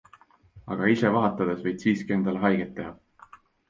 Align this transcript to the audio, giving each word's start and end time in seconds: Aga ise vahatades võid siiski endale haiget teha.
Aga 0.77 0.89
ise 0.93 1.13
vahatades 1.17 1.63
võid 1.69 1.87
siiski 1.87 2.19
endale 2.19 2.45
haiget 2.49 2.77
teha. 2.83 3.41